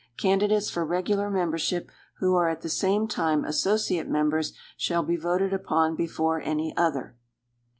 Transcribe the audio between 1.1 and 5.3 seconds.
membership who are at the same time associate members, shall be